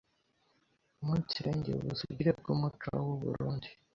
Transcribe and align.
umunsirengera 1.01 1.81
ubusugire 1.83 2.31
bw’umuco 2.39 2.89
w’u 3.05 3.15
Burunndi 3.21 3.69